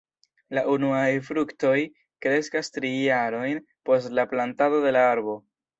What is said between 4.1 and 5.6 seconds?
la plantado de la arbo.